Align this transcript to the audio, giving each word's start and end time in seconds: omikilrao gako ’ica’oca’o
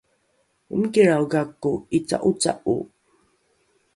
omikilrao 0.73 1.25
gako 1.31 1.71
’ica’oca’o 1.97 2.75